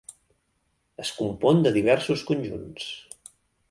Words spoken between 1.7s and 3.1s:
diversos conjunts.